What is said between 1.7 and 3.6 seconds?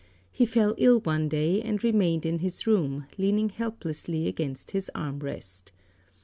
remained in his room, leaning